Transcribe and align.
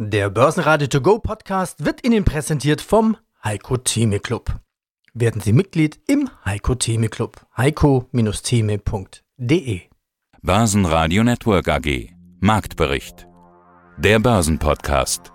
Der 0.00 0.30
Börsenradio 0.30 0.86
To 0.86 1.00
Go 1.00 1.18
Podcast 1.18 1.84
wird 1.84 2.06
Ihnen 2.06 2.24
präsentiert 2.24 2.80
vom 2.80 3.16
Heiko 3.42 3.78
Theme 3.78 4.20
Club. 4.20 4.60
Werden 5.12 5.40
Sie 5.40 5.52
Mitglied 5.52 5.98
im 6.06 6.30
Heiko 6.44 6.76
Theme 6.76 7.08
Club. 7.08 7.44
heiko-theme.de 7.56 9.80
Börsenradio 10.40 11.24
Network 11.24 11.66
AG 11.66 12.10
Marktbericht 12.38 13.26
Der 13.96 14.20
Börsenpodcast 14.20 15.32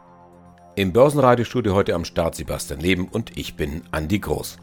Im 0.77 0.93
Börsenradiostudio 0.93 1.75
heute 1.75 1.93
am 1.93 2.05
Start 2.05 2.36
Sebastian 2.36 2.80
Leben 2.80 3.09
und 3.09 3.38
ich 3.38 3.57
bin 3.57 3.82
Andi 3.91 4.20
Groß. 4.20 4.59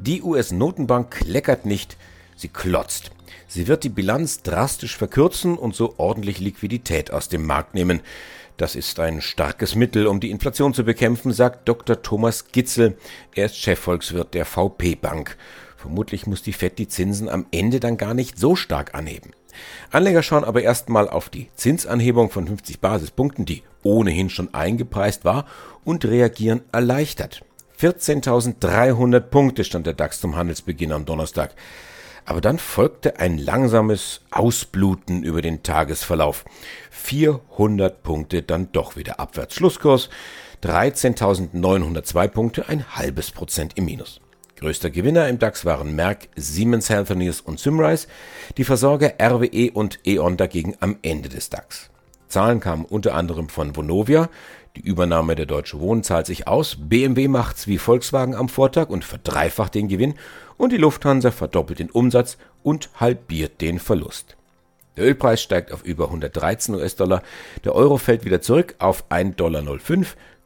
Die 0.00 0.20
US-Notenbank 0.20 1.12
kleckert 1.12 1.64
nicht, 1.64 1.96
sie 2.34 2.48
klotzt. 2.48 3.12
Sie 3.46 3.68
wird 3.68 3.84
die 3.84 3.88
Bilanz 3.88 4.42
drastisch 4.42 4.96
verkürzen 4.96 5.56
und 5.56 5.76
so 5.76 5.94
ordentlich 5.96 6.40
Liquidität 6.40 7.12
aus 7.12 7.28
dem 7.28 7.46
Markt 7.46 7.74
nehmen. 7.74 8.00
Das 8.58 8.74
ist 8.74 8.98
ein 8.98 9.20
starkes 9.20 9.76
Mittel, 9.76 10.08
um 10.08 10.18
die 10.18 10.32
Inflation 10.32 10.74
zu 10.74 10.82
bekämpfen, 10.82 11.32
sagt 11.32 11.68
Dr. 11.68 12.02
Thomas 12.02 12.48
Gitzel. 12.50 12.98
Er 13.32 13.46
ist 13.46 13.56
Chefvolkswirt 13.56 14.34
der 14.34 14.44
VP 14.44 14.96
Bank. 14.96 15.36
Vermutlich 15.76 16.26
muss 16.26 16.42
die 16.42 16.52
FED 16.52 16.76
die 16.76 16.88
Zinsen 16.88 17.28
am 17.28 17.46
Ende 17.52 17.78
dann 17.78 17.96
gar 17.96 18.14
nicht 18.14 18.36
so 18.36 18.56
stark 18.56 18.96
anheben. 18.96 19.30
Anleger 19.92 20.24
schauen 20.24 20.42
aber 20.42 20.60
erstmal 20.60 21.08
auf 21.08 21.28
die 21.28 21.50
Zinsanhebung 21.54 22.30
von 22.30 22.48
50 22.48 22.80
Basispunkten, 22.80 23.44
die 23.44 23.62
ohnehin 23.84 24.28
schon 24.28 24.52
eingepreist 24.52 25.24
war, 25.24 25.46
und 25.84 26.04
reagieren 26.04 26.62
erleichtert. 26.72 27.44
14.300 27.80 29.20
Punkte 29.20 29.62
stand 29.62 29.86
der 29.86 29.94
DAX 29.94 30.20
zum 30.20 30.34
Handelsbeginn 30.34 30.90
am 30.90 31.04
Donnerstag. 31.04 31.54
Aber 32.28 32.42
dann 32.42 32.58
folgte 32.58 33.20
ein 33.20 33.38
langsames 33.38 34.20
Ausbluten 34.30 35.22
über 35.22 35.40
den 35.40 35.62
Tagesverlauf. 35.62 36.44
400 36.90 38.02
Punkte 38.02 38.42
dann 38.42 38.70
doch 38.70 38.96
wieder 38.96 39.18
abwärts. 39.18 39.54
Schlusskurs 39.54 40.10
13.902 40.62 42.28
Punkte, 42.28 42.68
ein 42.68 42.94
halbes 42.94 43.30
Prozent 43.30 43.78
im 43.78 43.86
Minus. 43.86 44.20
Größter 44.56 44.90
Gewinner 44.90 45.26
im 45.26 45.38
DAX 45.38 45.64
waren 45.64 45.96
Merck, 45.96 46.28
Siemens 46.36 46.90
Healthineers 46.90 47.40
und 47.40 47.60
Symrise, 47.60 48.08
die 48.58 48.64
Versorger 48.64 49.14
RWE 49.18 49.70
und 49.72 50.00
E.ON 50.04 50.36
dagegen 50.36 50.76
am 50.80 50.98
Ende 51.00 51.30
des 51.30 51.48
DAX. 51.48 51.88
Zahlen 52.28 52.60
kamen 52.60 52.84
unter 52.84 53.14
anderem 53.14 53.48
von 53.48 53.74
Vonovia, 53.74 54.28
die 54.78 54.88
Übernahme 54.88 55.34
der 55.34 55.46
Deutsche 55.46 55.80
Wohnen 55.80 56.04
zahlt 56.04 56.26
sich 56.26 56.46
aus, 56.46 56.76
BMW 56.78 57.26
macht's 57.26 57.66
wie 57.66 57.78
Volkswagen 57.78 58.36
am 58.36 58.48
Vortag 58.48 58.90
und 58.90 59.04
verdreifacht 59.04 59.74
den 59.74 59.88
Gewinn. 59.88 60.14
Und 60.56 60.70
die 60.70 60.76
Lufthansa 60.76 61.32
verdoppelt 61.32 61.80
den 61.80 61.90
Umsatz 61.90 62.38
und 62.62 62.88
halbiert 62.94 63.60
den 63.60 63.80
Verlust. 63.80 64.36
Der 64.96 65.04
Ölpreis 65.06 65.42
steigt 65.42 65.72
auf 65.72 65.82
über 65.82 66.04
113 66.04 66.76
US-Dollar, 66.76 67.22
der 67.64 67.74
Euro 67.74 67.98
fällt 67.98 68.24
wieder 68.24 68.40
zurück 68.40 68.76
auf 68.78 69.04
1,05 69.10 69.34
Dollar, 69.34 69.62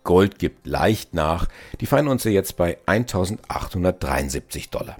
Gold 0.02 0.38
gibt 0.38 0.66
leicht 0.66 1.14
nach, 1.14 1.46
die 1.80 1.86
Feinunze 1.86 2.30
jetzt 2.30 2.56
bei 2.56 2.78
1873 2.86 4.70
Dollar. 4.70 4.96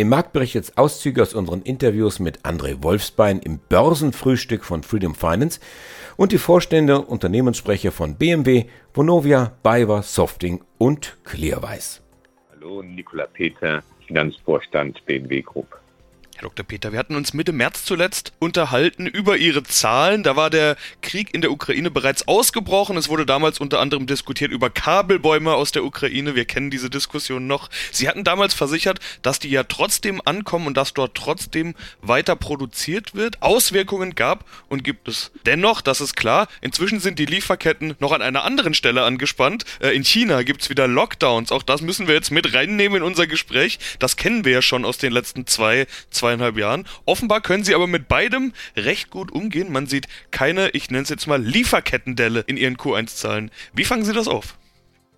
Im 0.00 0.08
Marktbericht 0.08 0.54
jetzt 0.54 0.78
Auszüge 0.78 1.20
aus 1.20 1.34
unseren 1.34 1.60
Interviews 1.60 2.20
mit 2.20 2.40
André 2.40 2.82
Wolfsbein 2.82 3.38
im 3.38 3.58
Börsenfrühstück 3.58 4.64
von 4.64 4.82
Freedom 4.82 5.14
Finance 5.14 5.60
und 6.16 6.32
die 6.32 6.38
Vorstände 6.38 7.02
Unternehmenssprecher 7.02 7.92
von 7.92 8.14
BMW, 8.14 8.64
Vonovia, 8.94 9.52
Bayer, 9.62 10.02
Softing 10.02 10.62
und 10.78 11.18
Clearwise. 11.24 12.00
Hallo, 12.50 12.80
Nikola 12.80 13.26
Peter, 13.26 13.82
Finanzvorstand 14.06 15.04
BMW 15.04 15.42
Group. 15.42 15.79
Herr 16.40 16.48
Dr. 16.48 16.64
Peter, 16.64 16.90
wir 16.90 16.98
hatten 16.98 17.16
uns 17.16 17.34
Mitte 17.34 17.52
März 17.52 17.84
zuletzt 17.84 18.32
unterhalten 18.38 19.06
über 19.06 19.36
Ihre 19.36 19.62
Zahlen. 19.62 20.22
Da 20.22 20.36
war 20.36 20.48
der 20.48 20.76
Krieg 21.02 21.34
in 21.34 21.42
der 21.42 21.52
Ukraine 21.52 21.90
bereits 21.90 22.26
ausgebrochen. 22.28 22.96
Es 22.96 23.10
wurde 23.10 23.26
damals 23.26 23.60
unter 23.60 23.78
anderem 23.78 24.06
diskutiert 24.06 24.50
über 24.50 24.70
Kabelbäume 24.70 25.52
aus 25.52 25.70
der 25.70 25.84
Ukraine. 25.84 26.34
Wir 26.34 26.46
kennen 26.46 26.70
diese 26.70 26.88
Diskussion 26.88 27.46
noch. 27.46 27.68
Sie 27.92 28.08
hatten 28.08 28.24
damals 28.24 28.54
versichert, 28.54 29.00
dass 29.20 29.38
die 29.38 29.50
ja 29.50 29.64
trotzdem 29.64 30.22
ankommen 30.24 30.68
und 30.68 30.78
dass 30.78 30.94
dort 30.94 31.14
trotzdem 31.14 31.74
weiter 32.00 32.36
produziert 32.36 33.14
wird. 33.14 33.42
Auswirkungen 33.42 34.14
gab 34.14 34.46
und 34.70 34.82
gibt 34.82 35.08
es. 35.08 35.32
Dennoch, 35.44 35.82
das 35.82 36.00
ist 36.00 36.16
klar, 36.16 36.48
inzwischen 36.62 37.00
sind 37.00 37.18
die 37.18 37.26
Lieferketten 37.26 37.96
noch 37.98 38.12
an 38.12 38.22
einer 38.22 38.44
anderen 38.44 38.72
Stelle 38.72 39.02
angespannt. 39.02 39.66
Äh, 39.80 39.94
in 39.94 40.04
China 40.04 40.42
gibt 40.42 40.62
es 40.62 40.70
wieder 40.70 40.88
Lockdowns. 40.88 41.52
Auch 41.52 41.62
das 41.62 41.82
müssen 41.82 42.06
wir 42.08 42.14
jetzt 42.14 42.30
mit 42.30 42.54
reinnehmen 42.54 42.96
in 42.96 43.02
unser 43.02 43.26
Gespräch. 43.26 43.78
Das 43.98 44.16
kennen 44.16 44.46
wir 44.46 44.52
ja 44.52 44.62
schon 44.62 44.86
aus 44.86 44.96
den 44.96 45.12
letzten 45.12 45.46
zwei, 45.46 45.86
zwei 46.08 46.29
zweieinhalb 46.30 46.56
Jahren. 46.56 46.84
Offenbar 47.06 47.40
können 47.40 47.64
sie 47.64 47.74
aber 47.74 47.88
mit 47.88 48.06
beidem 48.06 48.52
recht 48.76 49.10
gut 49.10 49.32
umgehen. 49.32 49.72
Man 49.72 49.86
sieht 49.86 50.06
keine, 50.30 50.70
ich 50.70 50.90
nenne 50.90 51.02
es 51.02 51.08
jetzt 51.08 51.26
mal, 51.26 51.42
Lieferkettendelle 51.42 52.44
in 52.46 52.56
ihren 52.56 52.76
Q1-Zahlen. 52.76 53.50
Wie 53.74 53.84
fangen 53.84 54.04
Sie 54.04 54.12
das 54.12 54.28
auf? 54.28 54.56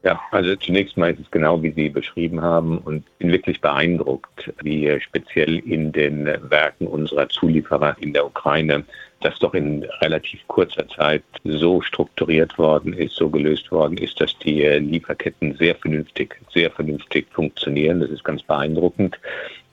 Ja, 0.04 0.20
also 0.32 0.56
zunächst 0.56 0.96
mal 0.96 1.12
ist 1.12 1.20
es 1.20 1.30
genau, 1.30 1.62
wie 1.62 1.70
Sie 1.70 1.88
beschrieben 1.88 2.40
haben 2.40 2.78
und 2.78 3.04
bin 3.18 3.30
wirklich 3.30 3.60
beeindruckt, 3.60 4.52
wie 4.62 4.98
speziell 5.00 5.58
in 5.58 5.92
den 5.92 6.24
Werken 6.50 6.86
unserer 6.86 7.28
Zulieferer 7.28 7.96
in 8.00 8.12
der 8.12 8.26
Ukraine 8.26 8.84
das 9.20 9.38
doch 9.38 9.54
in 9.54 9.84
relativ 10.00 10.40
kurzer 10.48 10.88
Zeit 10.88 11.22
so 11.44 11.80
strukturiert 11.80 12.58
worden 12.58 12.92
ist, 12.92 13.14
so 13.14 13.30
gelöst 13.30 13.70
worden 13.70 13.96
ist, 13.96 14.20
dass 14.20 14.36
die 14.40 14.62
Lieferketten 14.62 15.54
sehr 15.56 15.76
vernünftig, 15.76 16.40
sehr 16.52 16.70
vernünftig 16.72 17.26
funktionieren. 17.30 18.00
Das 18.00 18.10
ist 18.10 18.24
ganz 18.24 18.42
beeindruckend. 18.42 19.18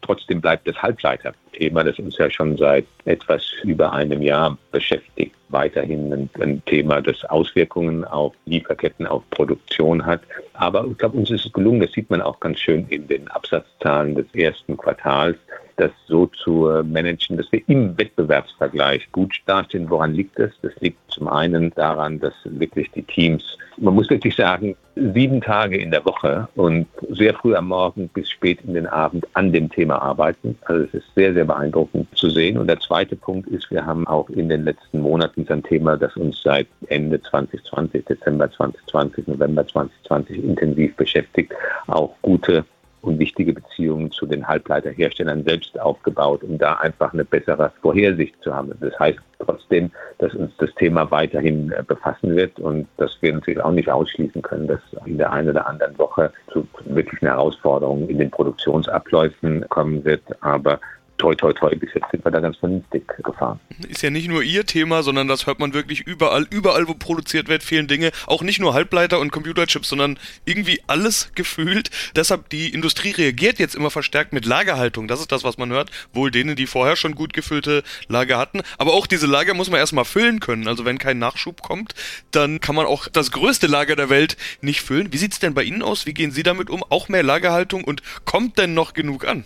Trotzdem 0.01 0.41
bleibt 0.41 0.67
das 0.67 0.81
Halbleiterthema, 0.81 1.83
das 1.83 1.99
uns 1.99 2.17
ja 2.17 2.29
schon 2.29 2.57
seit 2.57 2.85
etwas 3.05 3.43
über 3.63 3.91
einem 3.93 4.21
Jahr 4.21 4.57
beschäftigt, 4.71 5.35
weiterhin 5.49 6.13
ein, 6.13 6.29
ein, 6.41 6.65
Thema, 6.65 7.01
das 7.01 7.23
Auswirkungen 7.25 8.05
auf 8.05 8.33
Lieferketten, 8.45 9.07
auf 9.07 9.23
Produktion 9.29 10.05
hat. 10.05 10.21
Aber 10.53 10.85
ich 10.89 10.97
glaube, 10.97 11.17
uns 11.17 11.31
ist 11.31 11.45
es 11.45 11.53
gelungen, 11.53 11.81
das 11.81 11.91
sieht 11.91 12.09
man 12.09 12.21
auch 12.21 12.39
ganz 12.39 12.59
schön 12.59 12.87
in 12.89 13.07
den 13.07 13.27
Absatzzahlen 13.29 14.15
des 14.15 14.27
ersten 14.33 14.77
Quartals, 14.77 15.37
das 15.79 15.91
so 16.07 16.27
zu 16.27 16.69
äh, 16.69 16.83
managen, 16.83 17.37
dass 17.37 17.51
wir 17.51 17.61
im 17.67 17.97
Wettbewerbsvergleich 17.97 19.11
gut 19.11 19.35
dastehen. 19.45 19.89
Woran 19.89 20.13
liegt 20.13 20.37
das? 20.37 20.51
Das 20.61 20.73
liegt 20.79 20.99
zum 21.11 21.27
einen 21.27 21.71
daran, 21.75 22.19
dass 22.19 22.33
wirklich 22.43 22.91
die 22.91 23.03
Teams, 23.03 23.57
man 23.77 23.95
muss 23.95 24.09
wirklich 24.09 24.35
sagen, 24.35 24.75
sieben 24.95 25.41
Tage 25.41 25.77
in 25.77 25.91
der 25.91 26.03
Woche 26.05 26.47
und 26.55 26.87
sehr 27.09 27.33
früh 27.33 27.55
am 27.55 27.69
Morgen 27.69 28.09
bis 28.09 28.29
spät 28.29 28.59
in 28.65 28.73
den 28.73 28.87
Abend 28.87 29.25
an 29.33 29.53
dem 29.53 29.69
Thema 29.69 30.01
arbeiten. 30.01 30.57
Also 30.65 30.83
es 30.85 30.93
ist 30.95 31.15
sehr, 31.15 31.33
sehr 31.33 31.45
beeindruckend 31.45 32.07
zu 32.15 32.29
sehen. 32.29 32.57
Und 32.57 32.67
der 32.67 32.79
zweite 32.79 33.15
Punkt 33.15 33.47
ist, 33.47 33.71
wir 33.71 33.85
haben 33.85 34.05
auch 34.07 34.29
in 34.29 34.49
den 34.49 34.65
letzten 34.65 34.99
Monaten 34.99 35.47
ein 35.49 35.63
Thema, 35.63 35.97
das 35.97 36.15
uns 36.17 36.41
seit 36.43 36.67
Ende 36.87 37.21
2020, 37.21 38.05
Dezember 38.05 38.51
2020, 38.51 39.27
November 39.27 39.65
2020 39.65 40.43
intensiv 40.43 40.95
beschäftigt, 40.95 41.53
auch 41.87 42.13
gute 42.21 42.65
und 43.01 43.19
wichtige 43.19 43.53
Beziehungen 43.53 44.11
zu 44.11 44.25
den 44.25 44.47
Halbleiterherstellern 44.47 45.43
selbst 45.45 45.79
aufgebaut, 45.79 46.43
um 46.43 46.57
da 46.57 46.73
einfach 46.75 47.13
eine 47.13 47.25
bessere 47.25 47.71
Vorhersicht 47.81 48.35
zu 48.41 48.53
haben. 48.53 48.73
Das 48.79 48.97
heißt 48.99 49.19
trotzdem, 49.39 49.91
dass 50.17 50.33
uns 50.33 50.51
das 50.57 50.73
Thema 50.75 51.09
weiterhin 51.11 51.71
äh, 51.71 51.83
befassen 51.83 52.35
wird 52.35 52.59
und 52.59 52.87
dass 52.97 53.17
wir 53.21 53.33
natürlich 53.33 53.61
auch 53.61 53.71
nicht 53.71 53.89
ausschließen 53.89 54.41
können, 54.41 54.67
dass 54.67 54.81
in 55.05 55.17
der 55.17 55.31
einen 55.31 55.49
oder 55.49 55.67
anderen 55.67 55.97
Woche 55.97 56.31
zu 56.51 56.67
wirklichen 56.85 57.27
Herausforderungen 57.27 58.09
in 58.09 58.17
den 58.17 58.31
Produktionsabläufen 58.31 59.65
kommen 59.69 60.03
wird. 60.03 60.21
Aber 60.41 60.79
toi, 61.19 61.35
toi, 61.35 61.53
toi, 61.53 61.75
bis 61.75 61.93
jetzt 61.93 62.09
sind 62.11 62.25
wir 62.25 62.31
da 62.31 62.39
ganz 62.39 62.57
vernünftig 62.57 63.03
gefahren. 63.23 63.59
Ist 63.87 64.01
ja 64.01 64.09
nicht 64.09 64.27
nur 64.27 64.41
Ihr 64.41 64.65
Thema, 64.65 65.03
sondern 65.03 65.27
das 65.27 65.45
hört 65.45 65.59
man 65.59 65.73
wirklich 65.73 66.01
überall. 66.07 66.47
Überall, 66.49 66.87
wo 66.87 66.95
produziert 66.95 67.47
wird, 67.47 67.61
fehlen 67.61 67.87
Dinge. 67.87 68.11
Auch 68.25 68.41
nicht 68.41 68.59
nur 68.59 68.73
Halbleiter 68.73 69.19
und 69.19 69.31
Computerchips, 69.31 69.89
sondern 69.89 70.17
irgendwie 70.45 70.81
alles 70.87 71.31
gefühlt. 71.35 71.91
Deshalb, 72.15 72.49
die 72.49 72.73
Industrie 72.73 73.11
reagiert 73.11 73.59
jetzt 73.59 73.75
immer 73.75 73.91
verstärkt 73.91 74.33
mit 74.33 74.45
Lagerhaltung. 74.45 75.07
Das 75.07 75.19
ist 75.19 75.31
das, 75.31 75.43
was 75.43 75.57
man 75.57 75.69
hört. 75.69 75.91
Wohl 76.13 76.31
denen, 76.31 76.55
die 76.55 76.67
vorher 76.67 76.95
schon 76.95 77.15
gut 77.15 77.33
gefüllte 77.33 77.83
Lager 78.07 78.37
hatten. 78.37 78.61
Aber 78.77 78.93
auch 78.93 79.05
diese 79.05 79.27
Lager 79.27 79.53
muss 79.53 79.69
man 79.69 79.79
erstmal 79.79 80.05
füllen 80.05 80.39
können. 80.39 80.67
Also 80.67 80.85
wenn 80.85 80.97
kein 80.97 81.19
Nachschub 81.19 81.61
kommt, 81.61 81.93
dann 82.31 82.61
kann 82.61 82.75
man 82.75 82.85
auch 82.85 83.07
das 83.07 83.31
größte 83.31 83.67
Lager 83.67 83.95
der 83.95 84.09
Welt 84.09 84.37
nicht 84.61 84.81
füllen. 84.81 85.11
Wie 85.11 85.17
sieht's 85.17 85.39
denn 85.39 85.53
bei 85.53 85.63
Ihnen 85.63 85.83
aus? 85.83 86.05
Wie 86.05 86.13
gehen 86.13 86.31
Sie 86.31 86.43
damit 86.43 86.69
um? 86.69 86.83
Auch 86.89 87.09
mehr 87.09 87.23
Lagerhaltung 87.23 87.83
und 87.83 88.01
kommt 88.23 88.57
denn 88.57 88.73
noch 88.73 88.93
genug 88.93 89.27
an? 89.27 89.43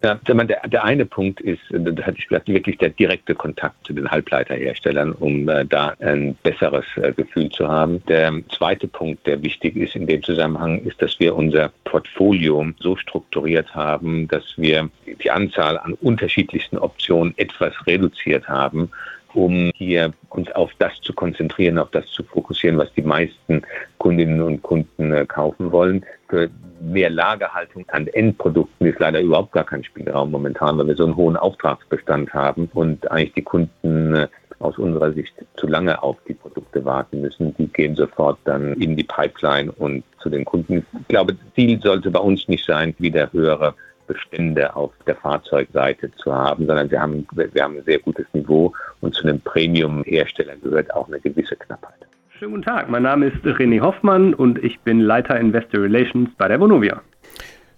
Ja, 0.00 0.14
der, 0.14 0.68
der 0.68 0.84
eine 0.84 1.04
Punkt 1.04 1.40
ist, 1.40 1.60
da 1.70 2.02
hatte 2.04 2.18
ich 2.18 2.28
gesagt, 2.28 2.46
wirklich 2.46 2.78
der 2.78 2.90
direkte 2.90 3.34
Kontakt 3.34 3.84
zu 3.84 3.92
den 3.92 4.08
Halbleiterherstellern, 4.08 5.10
um 5.10 5.48
äh, 5.48 5.64
da 5.64 5.94
ein 5.98 6.36
besseres 6.44 6.84
äh, 6.96 7.12
Gefühl 7.12 7.50
zu 7.50 7.66
haben. 7.66 8.00
Der 8.06 8.32
zweite 8.56 8.86
Punkt, 8.86 9.26
der 9.26 9.42
wichtig 9.42 9.74
ist 9.74 9.96
in 9.96 10.06
dem 10.06 10.22
Zusammenhang, 10.22 10.78
ist, 10.84 11.02
dass 11.02 11.18
wir 11.18 11.34
unser 11.34 11.72
Portfolio 11.82 12.64
so 12.78 12.94
strukturiert 12.94 13.74
haben, 13.74 14.28
dass 14.28 14.44
wir 14.56 14.88
die 15.20 15.32
Anzahl 15.32 15.76
an 15.78 15.94
unterschiedlichsten 15.94 16.78
Optionen 16.78 17.34
etwas 17.36 17.74
reduziert 17.84 18.48
haben, 18.48 18.92
um 19.34 19.72
hier 19.74 20.12
uns 20.30 20.48
auf 20.52 20.70
das 20.78 20.92
zu 21.00 21.12
konzentrieren, 21.12 21.76
auf 21.76 21.90
das 21.90 22.06
zu 22.06 22.22
fokussieren, 22.22 22.78
was 22.78 22.92
die 22.94 23.02
meisten 23.02 23.62
Kundinnen 23.98 24.42
und 24.42 24.62
Kunden 24.62 25.12
äh, 25.12 25.26
kaufen 25.26 25.72
wollen. 25.72 26.04
Für 26.28 26.50
mehr 26.80 27.10
Lagerhaltung 27.10 27.84
an 27.88 28.06
Endprodukten 28.08 28.86
ist 28.86 28.98
leider 28.98 29.20
überhaupt 29.20 29.52
gar 29.52 29.64
kein 29.64 29.82
Spielraum 29.82 30.30
momentan, 30.30 30.78
weil 30.78 30.88
wir 30.88 30.96
so 30.96 31.04
einen 31.04 31.16
hohen 31.16 31.36
Auftragsbestand 31.36 32.32
haben 32.34 32.70
und 32.74 33.10
eigentlich 33.10 33.32
die 33.32 33.42
Kunden 33.42 34.14
äh, 34.14 34.28
aus 34.60 34.76
unserer 34.78 35.12
Sicht 35.12 35.34
zu 35.56 35.66
lange 35.66 36.02
auf 36.02 36.16
die 36.26 36.34
Produkte 36.34 36.84
warten 36.84 37.20
müssen. 37.20 37.54
Die 37.56 37.68
gehen 37.68 37.94
sofort 37.94 38.38
dann 38.44 38.74
in 38.74 38.96
die 38.96 39.04
Pipeline 39.04 39.70
und 39.72 40.04
zu 40.20 40.28
den 40.28 40.44
Kunden. 40.44 40.84
Ich 41.00 41.08
glaube, 41.08 41.36
Ziel 41.54 41.80
sollte 41.80 42.10
bei 42.10 42.20
uns 42.20 42.48
nicht 42.48 42.64
sein, 42.64 42.94
wieder 42.98 43.32
höhere 43.32 43.74
Bestände 44.06 44.74
auf 44.74 44.92
der 45.06 45.16
Fahrzeugseite 45.16 46.10
zu 46.16 46.34
haben, 46.34 46.66
sondern 46.66 46.90
wir 46.90 47.00
haben, 47.00 47.26
wir 47.32 47.62
haben 47.62 47.76
ein 47.76 47.84
sehr 47.84 47.98
gutes 48.00 48.26
Niveau 48.32 48.72
und 49.00 49.14
zu 49.14 49.22
einem 49.22 49.40
Premium-Hersteller 49.40 50.56
gehört 50.56 50.92
auch 50.94 51.06
eine 51.06 51.20
gewisse 51.20 51.56
Knappheit. 51.56 51.97
Schönen 52.38 52.52
guten 52.52 52.62
Tag, 52.62 52.88
mein 52.88 53.02
Name 53.02 53.26
ist 53.26 53.44
René 53.44 53.80
Hoffmann 53.80 54.32
und 54.32 54.62
ich 54.62 54.78
bin 54.82 55.00
Leiter 55.00 55.40
Investor 55.40 55.80
Relations 55.80 56.30
bei 56.38 56.46
der 56.46 56.60
Vonovia. 56.60 57.02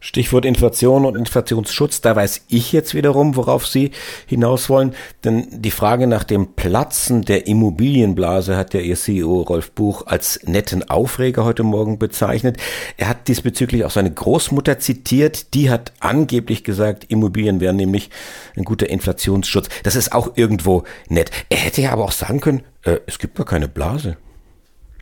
Stichwort 0.01 0.45
Inflation 0.45 1.07
und 1.07 1.17
Inflationsschutz, 1.17 2.03
da 2.03 2.15
weiß 2.15 2.45
ich 2.51 2.71
jetzt 2.71 2.95
wiederum, 2.95 3.37
worauf 3.37 3.67
Sie 3.67 3.93
hinaus 4.27 4.69
wollen. 4.69 4.93
Denn 5.25 5.47
die 5.51 5.71
Frage 5.71 6.07
nach 6.07 6.25
dem 6.25 6.57
Platzen 6.57 7.23
der 7.23 7.47
Immobilienblase 7.47 8.55
hat 8.55 8.75
ja 8.75 8.81
Ihr 8.81 8.97
CEO 8.97 9.41
Rolf 9.41 9.71
Buch 9.73 10.07
als 10.07 10.41
netten 10.45 10.91
Aufreger 10.91 11.47
heute 11.47 11.63
Morgen 11.63 11.99
bezeichnet. 11.99 12.59
Er 12.99 13.09
hat 13.09 13.29
diesbezüglich 13.29 13.87
auch 13.87 13.91
seine 13.91 14.13
Großmutter 14.13 14.79
zitiert. 14.79 15.55
Die 15.55 15.71
hat 15.71 15.95
angeblich 16.01 16.65
gesagt, 16.65 17.05
Immobilien 17.05 17.61
wären 17.63 17.77
nämlich 17.77 18.11
ein 18.59 18.65
guter 18.65 18.91
Inflationsschutz. 18.91 19.71
Das 19.85 19.97
ist 19.97 20.13
auch 20.13 20.37
irgendwo 20.37 20.85
nett. 21.09 21.31
Er 21.49 21.57
hätte 21.57 21.81
ja 21.81 21.93
aber 21.93 22.05
auch 22.05 22.13
sagen 22.13 22.41
können, 22.41 22.63
äh, 22.83 22.99
es 23.07 23.19
gibt 23.19 23.37
gar 23.37 23.47
keine 23.47 23.67
Blase. 23.67 24.19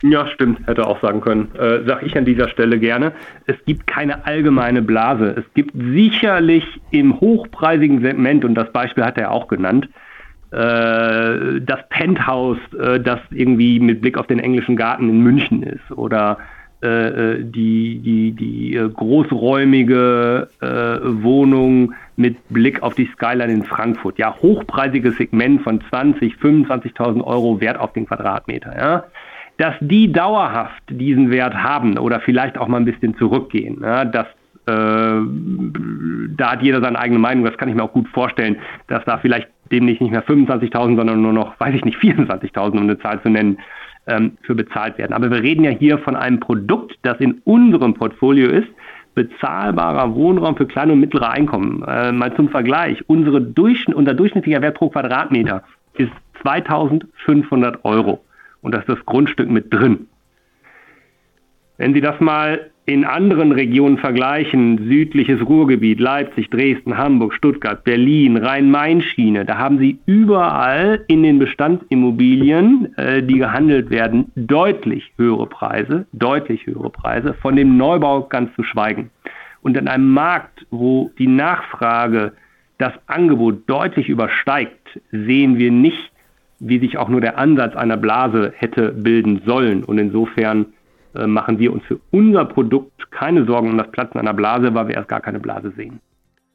Ja, 0.01 0.27
stimmt, 0.27 0.65
hätte 0.65 0.87
auch 0.87 1.01
sagen 1.01 1.21
können. 1.21 1.53
Äh, 1.55 1.83
sag 1.85 2.03
ich 2.03 2.17
an 2.17 2.25
dieser 2.25 2.47
Stelle 2.49 2.79
gerne. 2.79 3.11
Es 3.47 3.57
gibt 3.65 3.85
keine 3.87 4.25
allgemeine 4.25 4.81
Blase. 4.81 5.35
Es 5.37 5.53
gibt 5.53 5.71
sicherlich 5.75 6.63
im 6.91 7.19
hochpreisigen 7.19 8.01
Segment, 8.01 8.45
und 8.45 8.55
das 8.55 8.71
Beispiel 8.71 9.03
hat 9.03 9.17
er 9.17 9.31
auch 9.31 9.47
genannt, 9.47 9.89
äh, 10.51 11.59
das 11.61 11.87
Penthouse, 11.89 12.59
äh, 12.79 12.99
das 12.99 13.19
irgendwie 13.31 13.79
mit 13.79 14.01
Blick 14.01 14.17
auf 14.17 14.27
den 14.27 14.39
englischen 14.39 14.77
Garten 14.77 15.09
in 15.09 15.21
München 15.21 15.63
ist 15.63 15.91
oder 15.91 16.37
äh, 16.81 16.87
äh 16.87 17.43
die, 17.43 17.99
die, 17.99 18.31
die 18.31 18.75
äh, 18.75 18.89
großräumige 18.89 20.47
Wohnung 20.61 21.93
mit 22.15 22.37
Blick 22.49 22.81
auf 22.81 22.95
die 22.95 23.09
Skyline 23.13 23.51
in 23.51 23.63
Frankfurt. 23.63 24.17
Ja, 24.17 24.33
hochpreisiges 24.41 25.17
Segment 25.17 25.61
von 25.61 25.81
20, 25.89 26.35
25.000 26.35 27.21
Euro 27.23 27.59
Wert 27.59 27.77
auf 27.77 27.91
den 27.93 28.05
Quadratmeter. 28.05 28.75
Ja 28.77 29.03
dass 29.59 29.75
die 29.81 30.11
dauerhaft 30.11 30.81
diesen 30.89 31.31
Wert 31.31 31.53
haben 31.53 31.97
oder 31.97 32.21
vielleicht 32.21 32.57
auch 32.57 32.69
mal 32.69 32.77
ein 32.77 32.85
bisschen 32.85 33.15
zurückgehen. 33.17 33.81
Ja, 33.81 34.03
äh, 34.03 35.21
da 36.37 36.51
hat 36.51 36.61
jeder 36.61 36.81
seine 36.81 36.97
eigene 36.97 37.19
Meinung, 37.19 37.43
das 37.43 37.57
kann 37.57 37.67
ich 37.67 37.75
mir 37.75 37.83
auch 37.83 37.91
gut 37.91 38.07
vorstellen, 38.07 38.55
dass 38.87 39.03
da 39.03 39.17
vielleicht 39.17 39.49
demnächst 39.69 40.01
nicht 40.01 40.11
mehr 40.11 40.23
25.000, 40.23 40.95
sondern 40.95 41.21
nur 41.21 41.33
noch, 41.33 41.59
weiß 41.59 41.75
ich 41.75 41.83
nicht, 41.83 41.97
24.000, 41.97 42.71
um 42.71 42.83
eine 42.83 42.97
Zahl 42.99 43.21
zu 43.21 43.29
nennen, 43.29 43.59
ähm, 44.07 44.37
für 44.43 44.55
bezahlt 44.55 44.97
werden. 44.97 45.11
Aber 45.11 45.29
wir 45.29 45.43
reden 45.43 45.65
ja 45.65 45.71
hier 45.71 45.97
von 45.99 46.15
einem 46.15 46.39
Produkt, 46.39 46.97
das 47.01 47.19
in 47.19 47.41
unserem 47.43 47.93
Portfolio 47.95 48.49
ist, 48.49 48.69
bezahlbarer 49.13 50.15
Wohnraum 50.15 50.55
für 50.55 50.67
kleine 50.67 50.93
und 50.93 51.01
mittlere 51.01 51.31
Einkommen. 51.31 51.83
Äh, 51.85 52.13
mal 52.13 52.33
zum 52.35 52.47
Vergleich, 52.47 53.03
unsere 53.07 53.41
Durchschnitt, 53.41 53.97
unser 53.97 54.13
durchschnittlicher 54.13 54.61
Wert 54.61 54.77
pro 54.77 54.87
Quadratmeter 54.87 55.63
ist 55.95 56.11
2500 56.43 57.83
Euro 57.83 58.21
und 58.61 58.73
da 58.73 58.79
ist 58.79 58.89
das 58.89 59.05
Grundstück 59.05 59.49
mit 59.49 59.73
drin. 59.73 60.07
Wenn 61.77 61.93
Sie 61.93 62.01
das 62.01 62.19
mal 62.19 62.71
in 62.85 63.05
anderen 63.05 63.51
Regionen 63.51 63.99
vergleichen, 63.99 64.89
südliches 64.89 65.39
Ruhrgebiet, 65.47 65.99
Leipzig, 65.99 66.49
Dresden, 66.49 66.97
Hamburg, 66.97 67.33
Stuttgart, 67.35 67.83
Berlin, 67.83 68.35
Rhein-Main-Schiene, 68.35 69.45
da 69.45 69.57
haben 69.57 69.77
Sie 69.77 69.99
überall 70.07 71.05
in 71.07 71.23
den 71.23 71.39
Bestandsimmobilien, 71.39 72.97
äh, 72.97 73.21
die 73.21 73.37
gehandelt 73.37 73.91
werden, 73.91 74.31
deutlich 74.35 75.11
höhere 75.17 75.45
Preise, 75.45 76.07
deutlich 76.13 76.65
höhere 76.65 76.89
Preise, 76.89 77.33
von 77.35 77.55
dem 77.55 77.77
Neubau 77.77 78.23
ganz 78.23 78.53
zu 78.55 78.63
schweigen. 78.63 79.11
Und 79.61 79.77
in 79.77 79.87
einem 79.87 80.09
Markt, 80.09 80.65
wo 80.71 81.11
die 81.19 81.27
Nachfrage 81.27 82.33
das 82.79 82.93
Angebot 83.07 83.69
deutlich 83.69 84.09
übersteigt, 84.09 84.99
sehen 85.11 85.57
wir 85.57 85.71
nicht 85.71 86.11
wie 86.59 86.79
sich 86.79 86.97
auch 86.97 87.09
nur 87.09 87.21
der 87.21 87.37
Ansatz 87.37 87.75
einer 87.75 87.97
Blase 87.97 88.53
hätte 88.55 88.91
bilden 88.91 89.41
sollen. 89.45 89.83
Und 89.83 89.97
insofern 89.97 90.67
äh, 91.15 91.25
machen 91.25 91.59
wir 91.59 91.73
uns 91.73 91.83
für 91.85 91.99
unser 92.11 92.45
Produkt 92.45 93.11
keine 93.11 93.45
Sorgen 93.45 93.71
um 93.71 93.77
das 93.77 93.89
Platzen 93.91 94.19
einer 94.19 94.33
Blase, 94.33 94.73
weil 94.73 94.89
wir 94.89 94.95
erst 94.95 95.09
gar 95.09 95.21
keine 95.21 95.39
Blase 95.39 95.71
sehen. 95.75 95.99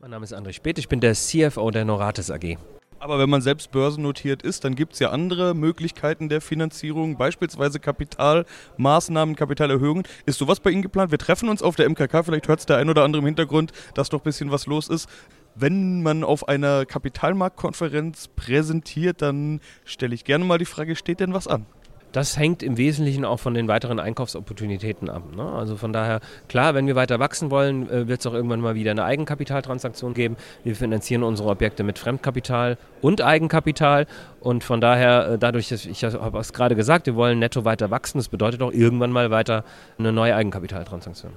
Mein 0.01 0.11
Name 0.11 0.25
ist 0.25 0.35
André 0.35 0.53
Speth, 0.53 0.79
ich 0.79 0.89
bin 0.89 1.01
der 1.01 1.15
CFO 1.15 1.71
der 1.71 1.85
Noratis 1.85 2.31
AG. 2.31 2.59
Aber 3.05 3.19
wenn 3.19 3.29
man 3.29 3.43
selbst 3.43 3.71
börsennotiert 3.71 4.43
ist, 4.43 4.65
dann 4.65 4.75
gibt 4.75 4.95
es 4.95 4.99
ja 4.99 5.11
andere 5.11 5.55
Möglichkeiten 5.55 6.31
der 6.31 6.41
Finanzierung, 6.41 7.19
beispielsweise 7.19 7.79
Kapitalmaßnahmen, 7.79 9.37
Kapitalerhöhungen. 9.37 10.05
Ist 10.25 10.39
sowas 10.39 10.61
bei 10.61 10.71
Ihnen 10.71 10.81
geplant? 10.81 11.11
Wir 11.11 11.19
treffen 11.19 11.51
uns 11.51 11.63
auf 11.63 11.77
der 11.77 11.89
MKK, 11.91 12.23
vielleicht 12.23 12.49
hört 12.49 12.61
es 12.61 12.67
der 12.67 12.79
ein 12.79 12.89
oder 12.89 13.05
andere 13.05 13.21
im 13.21 13.27
Hintergrund, 13.27 13.73
dass 13.95 14.09
doch 14.09 14.21
ein 14.21 14.25
bisschen 14.25 14.51
was 14.51 14.67
los 14.67 14.89
ist 14.89 15.09
wenn 15.55 16.03
man 16.03 16.25
auf 16.25 16.49
einer 16.49 16.85
Kapitalmarktkonferenz 16.87 18.29
präsentiert, 18.29 19.23
dann 19.23 19.61
stelle 19.85 20.15
ich 20.15 20.25
gerne 20.25 20.45
mal 20.45 20.59
die 20.59 20.65
Frage, 20.65 20.97
steht 20.97 21.21
denn 21.21 21.35
was 21.35 21.47
an? 21.47 21.67
Das 22.15 22.39
hängt 22.39 22.63
im 22.63 22.77
Wesentlichen 22.77 23.25
auch 23.25 23.41
von 23.41 23.55
den 23.55 23.67
weiteren 23.67 23.99
Einkaufsopportunitäten 23.99 25.11
ab. 25.11 25.35
Ne? 25.35 25.43
Also 25.43 25.77
von 25.77 25.93
daher, 25.93 26.21
klar, 26.49 26.73
wenn 26.75 26.87
wir 26.87 26.95
weiter 26.95 27.19
wachsen 27.19 27.51
wollen, 27.51 27.91
äh, 27.91 28.07
wird 28.07 28.21
es 28.21 28.27
auch 28.29 28.35
irgendwann 28.35 28.61
mal 28.61 28.77
wieder 28.77 28.93
eine 28.93 29.03
Eigenkapitaltransaktion 29.03 30.15
geben. 30.15 30.37
Wir 30.63 30.77
finanzieren 30.77 31.25
unsere 31.25 31.49
Objekte 31.49 31.83
mit 31.83 31.99
Fremdkapital 31.99 32.79
und 33.03 33.21
Eigenkapital. 33.21 34.07
Und 34.39 34.63
von 34.63 34.81
daher, 34.81 35.31
äh, 35.31 35.39
dadurch, 35.39 35.71
dass 35.71 35.87
ich 35.87 36.05
habe 36.05 36.39
es 36.39 36.53
gerade 36.53 36.77
gesagt, 36.77 37.07
wir 37.07 37.17
wollen 37.17 37.41
netto 37.41 37.65
weiter 37.65 37.91
wachsen, 37.91 38.19
das 38.19 38.29
bedeutet 38.29 38.63
auch 38.63 38.71
irgendwann 38.71 39.11
mal 39.11 39.33
weiter 39.33 39.65
eine 39.99 40.13
neue 40.13 40.37
Eigenkapitaltransaktion. 40.37 41.33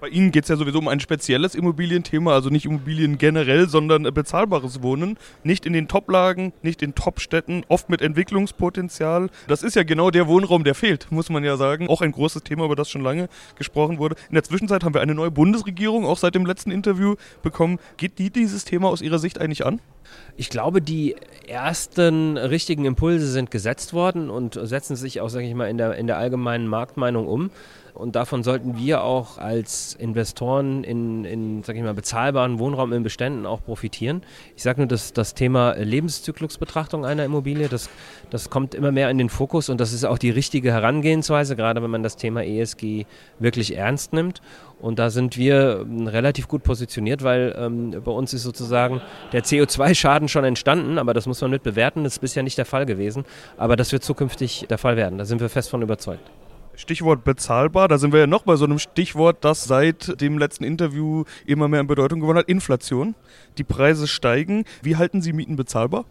Bei 0.00 0.08
Ihnen 0.08 0.32
geht 0.32 0.44
es 0.44 0.48
ja 0.48 0.56
sowieso 0.56 0.78
um 0.78 0.88
ein 0.88 0.98
spezielles 0.98 1.54
Immobilienthema, 1.54 2.32
also 2.32 2.48
nicht 2.48 2.64
Immobilien 2.64 3.18
generell, 3.18 3.68
sondern 3.68 4.04
bezahlbares 4.04 4.82
Wohnen. 4.82 5.18
Nicht 5.44 5.66
in 5.66 5.74
den 5.74 5.88
Toplagen, 5.88 6.54
nicht 6.62 6.80
in 6.80 6.94
Topstädten, 6.94 7.64
oft 7.68 7.90
mit 7.90 8.00
Entwicklungspotenzial. 8.00 9.28
Das 9.46 9.62
ist 9.62 9.76
ja 9.76 9.82
genau 9.82 10.10
der 10.10 10.26
Wohnraum, 10.26 10.64
der 10.64 10.74
fehlt, 10.74 11.12
muss 11.12 11.28
man 11.28 11.44
ja 11.44 11.58
sagen. 11.58 11.86
Auch 11.88 12.00
ein 12.00 12.12
großes 12.12 12.44
Thema, 12.44 12.64
über 12.64 12.76
das 12.76 12.88
schon 12.88 13.02
lange 13.02 13.28
gesprochen 13.56 13.98
wurde. 13.98 14.16
In 14.30 14.34
der 14.34 14.42
Zwischenzeit 14.42 14.84
haben 14.84 14.94
wir 14.94 15.02
eine 15.02 15.14
neue 15.14 15.30
Bundesregierung, 15.30 16.06
auch 16.06 16.16
seit 16.16 16.34
dem 16.34 16.46
letzten 16.46 16.70
Interview 16.70 17.16
bekommen. 17.42 17.78
Geht 17.98 18.18
die 18.18 18.30
dieses 18.30 18.64
Thema 18.64 18.88
aus 18.88 19.02
Ihrer 19.02 19.18
Sicht 19.18 19.38
eigentlich 19.38 19.66
an? 19.66 19.80
Ich 20.38 20.48
glaube, 20.48 20.80
die 20.80 21.14
ersten 21.46 22.38
richtigen 22.38 22.86
Impulse 22.86 23.26
sind 23.26 23.50
gesetzt 23.50 23.92
worden 23.92 24.30
und 24.30 24.58
setzen 24.62 24.96
sich 24.96 25.20
auch, 25.20 25.28
sage 25.28 25.46
ich 25.46 25.54
mal, 25.54 25.68
in 25.68 25.76
der, 25.76 25.94
in 25.96 26.06
der 26.06 26.16
allgemeinen 26.16 26.66
Marktmeinung 26.66 27.28
um. 27.28 27.50
Und 28.00 28.16
davon 28.16 28.42
sollten 28.42 28.78
wir 28.78 29.04
auch 29.04 29.36
als 29.36 29.94
Investoren 29.94 30.84
in, 30.84 31.26
in 31.26 31.62
sag 31.62 31.76
ich 31.76 31.82
mal, 31.82 31.92
bezahlbaren 31.92 32.58
Wohnraum 32.58 32.94
in 32.94 33.02
Beständen 33.02 33.44
auch 33.44 33.62
profitieren. 33.62 34.22
Ich 34.56 34.62
sage 34.62 34.80
nur, 34.80 34.88
dass 34.88 35.12
das 35.12 35.34
Thema 35.34 35.74
Lebenszyklusbetrachtung 35.74 37.04
einer 37.04 37.26
Immobilie, 37.26 37.68
das, 37.68 37.90
das 38.30 38.48
kommt 38.48 38.74
immer 38.74 38.90
mehr 38.90 39.10
in 39.10 39.18
den 39.18 39.28
Fokus 39.28 39.68
und 39.68 39.80
das 39.82 39.92
ist 39.92 40.04
auch 40.04 40.16
die 40.16 40.30
richtige 40.30 40.72
Herangehensweise, 40.72 41.56
gerade 41.56 41.82
wenn 41.82 41.90
man 41.90 42.02
das 42.02 42.16
Thema 42.16 42.42
ESG 42.42 43.04
wirklich 43.38 43.76
ernst 43.76 44.14
nimmt. 44.14 44.40
Und 44.80 44.98
da 44.98 45.10
sind 45.10 45.36
wir 45.36 45.80
ähm, 45.82 46.06
relativ 46.06 46.48
gut 46.48 46.62
positioniert, 46.62 47.22
weil 47.22 47.54
ähm, 47.58 47.90
bei 48.02 48.12
uns 48.12 48.32
ist 48.32 48.44
sozusagen 48.44 49.02
der 49.32 49.44
CO2-Schaden 49.44 50.28
schon 50.28 50.44
entstanden, 50.44 50.96
aber 50.96 51.12
das 51.12 51.26
muss 51.26 51.42
man 51.42 51.50
mit 51.50 51.62
bewerten. 51.62 52.04
Das 52.04 52.14
ist 52.14 52.20
bisher 52.20 52.42
nicht 52.42 52.56
der 52.56 52.64
Fall 52.64 52.86
gewesen. 52.86 53.26
Aber 53.58 53.76
das 53.76 53.92
wird 53.92 54.04
zukünftig 54.04 54.66
der 54.70 54.78
Fall 54.78 54.96
werden. 54.96 55.18
Da 55.18 55.26
sind 55.26 55.42
wir 55.42 55.50
fest 55.50 55.68
von 55.68 55.82
überzeugt. 55.82 56.22
Stichwort 56.80 57.24
bezahlbar, 57.24 57.88
da 57.88 57.98
sind 57.98 58.12
wir 58.12 58.20
ja 58.20 58.26
noch 58.26 58.44
bei 58.44 58.56
so 58.56 58.64
einem 58.64 58.78
Stichwort, 58.78 59.44
das 59.44 59.64
seit 59.64 60.20
dem 60.20 60.38
letzten 60.38 60.64
Interview 60.64 61.24
immer 61.46 61.68
mehr 61.68 61.80
an 61.80 61.86
Bedeutung 61.86 62.20
gewonnen 62.20 62.38
hat, 62.38 62.48
Inflation. 62.48 63.14
Die 63.58 63.64
Preise 63.64 64.08
steigen. 64.08 64.64
Wie 64.82 64.96
halten 64.96 65.20
Sie 65.20 65.32
Mieten 65.32 65.56
bezahlbar? 65.56 66.06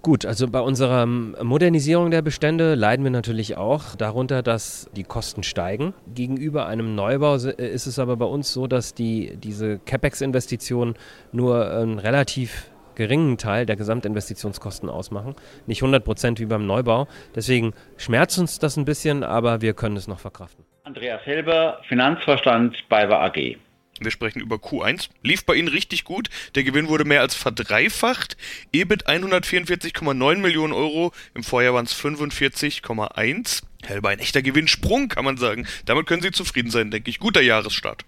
Gut, 0.00 0.24
also 0.24 0.46
bei 0.46 0.60
unserer 0.60 1.04
Modernisierung 1.06 2.12
der 2.12 2.22
Bestände 2.22 2.76
leiden 2.76 3.02
wir 3.02 3.10
natürlich 3.10 3.56
auch 3.56 3.96
darunter, 3.96 4.44
dass 4.44 4.88
die 4.94 5.02
Kosten 5.02 5.42
steigen. 5.42 5.92
Gegenüber 6.14 6.66
einem 6.66 6.94
Neubau 6.94 7.34
ist 7.34 7.86
es 7.86 7.98
aber 7.98 8.16
bei 8.16 8.26
uns 8.26 8.52
so, 8.52 8.68
dass 8.68 8.94
die, 8.94 9.36
diese 9.36 9.80
CapEx-Investitionen 9.80 10.94
nur 11.32 11.68
einen 11.68 11.98
relativ 11.98 12.70
geringen 12.98 13.38
Teil 13.38 13.64
der 13.64 13.76
Gesamtinvestitionskosten 13.76 14.90
ausmachen. 14.90 15.34
Nicht 15.66 15.82
100 15.82 16.04
Prozent 16.04 16.40
wie 16.40 16.46
beim 16.46 16.66
Neubau. 16.66 17.08
Deswegen 17.34 17.72
schmerzt 17.96 18.38
uns 18.38 18.58
das 18.58 18.76
ein 18.76 18.84
bisschen, 18.84 19.24
aber 19.24 19.62
wir 19.62 19.72
können 19.72 19.96
es 19.96 20.08
noch 20.08 20.18
verkraften. 20.18 20.64
Andreas 20.84 21.24
Helber, 21.24 21.80
Finanzvorstand 21.88 22.76
BayWa 22.88 23.24
AG. 23.24 23.56
Wir 24.00 24.10
sprechen 24.10 24.40
über 24.40 24.56
Q1. 24.56 25.10
Lief 25.22 25.44
bei 25.44 25.54
Ihnen 25.54 25.68
richtig 25.68 26.04
gut. 26.04 26.28
Der 26.54 26.62
Gewinn 26.62 26.88
wurde 26.88 27.04
mehr 27.04 27.20
als 27.20 27.34
verdreifacht. 27.34 28.36
EBIT 28.72 29.08
144,9 29.08 30.36
Millionen 30.38 30.72
Euro. 30.72 31.12
Im 31.34 31.42
Vorjahr 31.42 31.74
waren 31.74 31.84
es 31.84 31.94
45,1. 31.94 33.62
Hellbar 33.84 34.12
ein 34.12 34.18
echter 34.18 34.42
Gewinnsprung, 34.42 35.08
kann 35.08 35.24
man 35.24 35.36
sagen. 35.36 35.66
Damit 35.84 36.06
können 36.06 36.22
Sie 36.22 36.30
zufrieden 36.30 36.70
sein, 36.70 36.90
denke 36.90 37.10
ich. 37.10 37.18
Guter 37.18 37.40
Jahresstart. 37.42 38.04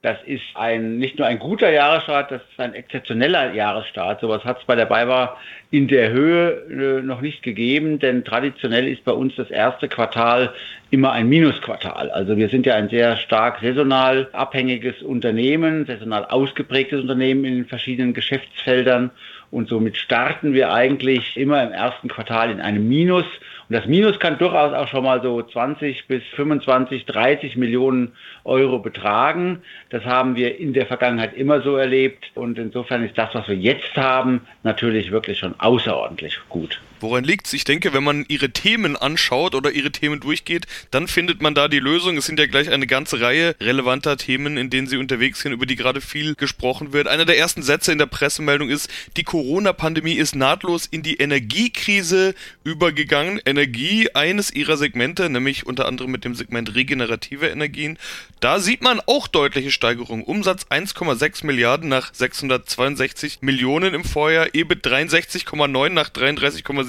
Das 0.00 0.16
ist 0.26 0.44
ein, 0.54 0.98
nicht 0.98 1.18
nur 1.18 1.26
ein 1.26 1.40
guter 1.40 1.72
Jahresstart, 1.72 2.30
das 2.30 2.40
ist 2.52 2.60
ein 2.60 2.72
exzeptioneller 2.72 3.52
Jahresstart. 3.52 4.20
Sowas 4.20 4.44
hat 4.44 4.60
es 4.60 4.64
bei 4.64 4.76
der 4.76 4.86
BayWa 4.86 5.36
in 5.72 5.88
der 5.88 6.10
Höhe 6.10 7.00
äh, 7.00 7.02
noch 7.02 7.20
nicht 7.20 7.42
gegeben, 7.42 7.98
denn 7.98 8.24
traditionell 8.24 8.86
ist 8.86 9.04
bei 9.04 9.10
uns 9.10 9.34
das 9.34 9.50
erste 9.50 9.88
Quartal 9.88 10.52
immer 10.90 11.10
ein 11.10 11.28
Minusquartal. 11.28 12.12
Also 12.12 12.36
wir 12.36 12.48
sind 12.48 12.64
ja 12.64 12.76
ein 12.76 12.88
sehr 12.88 13.16
stark 13.16 13.58
saisonal 13.60 14.28
abhängiges 14.32 15.02
Unternehmen, 15.02 15.84
saisonal 15.84 16.26
ausgeprägtes 16.26 17.00
Unternehmen 17.00 17.44
in 17.44 17.54
den 17.56 17.66
verschiedenen 17.66 18.14
Geschäftsfeldern 18.14 19.10
und 19.50 19.68
somit 19.68 19.96
starten 19.96 20.52
wir 20.52 20.72
eigentlich 20.72 21.36
immer 21.36 21.60
im 21.62 21.72
ersten 21.72 22.06
Quartal 22.06 22.52
in 22.52 22.60
einem 22.60 22.88
Minus 22.88 23.26
und 23.68 23.74
das 23.74 23.86
Minus 23.86 24.18
kann 24.18 24.38
durchaus 24.38 24.72
auch 24.72 24.88
schon 24.88 25.04
mal 25.04 25.20
so 25.22 25.42
20 25.42 26.06
bis 26.06 26.22
25, 26.36 27.04
30 27.04 27.56
Millionen 27.56 28.12
Euro 28.44 28.78
betragen. 28.78 29.62
Das 29.90 30.04
haben 30.06 30.36
wir 30.36 30.58
in 30.58 30.72
der 30.72 30.86
Vergangenheit 30.86 31.36
immer 31.36 31.60
so 31.60 31.76
erlebt. 31.76 32.30
Und 32.34 32.58
insofern 32.58 33.04
ist 33.04 33.18
das, 33.18 33.34
was 33.34 33.46
wir 33.46 33.56
jetzt 33.56 33.94
haben, 33.96 34.40
natürlich 34.62 35.10
wirklich 35.10 35.38
schon 35.38 35.54
außerordentlich 35.58 36.38
gut. 36.48 36.80
Woran 37.00 37.24
liegt 37.24 37.46
es? 37.46 37.52
Ich 37.52 37.64
denke, 37.64 37.92
wenn 37.92 38.02
man 38.02 38.24
ihre 38.28 38.50
Themen 38.50 38.96
anschaut 38.96 39.54
oder 39.54 39.70
ihre 39.70 39.92
Themen 39.92 40.20
durchgeht, 40.20 40.66
dann 40.90 41.06
findet 41.06 41.40
man 41.40 41.54
da 41.54 41.68
die 41.68 41.78
Lösung. 41.78 42.16
Es 42.16 42.26
sind 42.26 42.38
ja 42.38 42.46
gleich 42.46 42.70
eine 42.70 42.86
ganze 42.86 43.20
Reihe 43.20 43.54
relevanter 43.60 44.16
Themen, 44.16 44.56
in 44.56 44.70
denen 44.70 44.86
sie 44.86 44.96
unterwegs 44.96 45.40
sind, 45.40 45.52
über 45.52 45.66
die 45.66 45.76
gerade 45.76 46.00
viel 46.00 46.34
gesprochen 46.34 46.92
wird. 46.92 47.06
Einer 47.06 47.24
der 47.24 47.38
ersten 47.38 47.62
Sätze 47.62 47.92
in 47.92 47.98
der 47.98 48.06
Pressemeldung 48.06 48.70
ist, 48.70 48.90
die 49.16 49.24
Corona-Pandemie 49.24 50.14
ist 50.14 50.34
nahtlos 50.34 50.86
in 50.86 51.02
die 51.02 51.16
Energiekrise 51.16 52.34
übergegangen. 52.64 53.40
Energie 53.44 54.10
eines 54.14 54.52
ihrer 54.52 54.76
Segmente, 54.76 55.30
nämlich 55.30 55.66
unter 55.66 55.86
anderem 55.86 56.10
mit 56.10 56.24
dem 56.24 56.34
Segment 56.34 56.74
regenerative 56.74 57.48
Energien. 57.48 57.98
Da 58.40 58.60
sieht 58.60 58.82
man 58.82 59.00
auch 59.06 59.28
deutliche 59.28 59.70
Steigerungen. 59.70 60.24
Umsatz 60.24 60.66
1,6 60.70 61.46
Milliarden 61.46 61.88
nach 61.88 62.12
662 62.12 63.38
Millionen 63.42 63.94
im 63.94 64.04
Vorjahr, 64.04 64.48
EBIT 64.52 64.84
63,9 64.86 65.88
nach 65.90 66.10
33,7. 66.10 66.87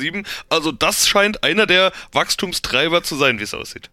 Also 0.50 0.72
das 0.72 1.08
scheint 1.08 1.44
einer 1.44 1.66
der 1.66 1.92
Wachstumstreiber 2.12 3.04
zu 3.04 3.16
sein, 3.16 3.40
wie 3.40 3.44
es 3.44 3.54
aussieht. 3.54 3.90